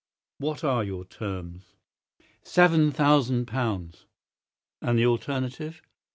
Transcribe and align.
"What 0.39 0.63
are 0.63 0.83
your 0.83 1.05
terms?" 1.05 1.75
"Seven 2.41 2.89
thousand 2.91 3.45
pounds." 3.45 4.07
"And 4.81 4.97
the 4.97 5.05
alternative?" 5.05 5.83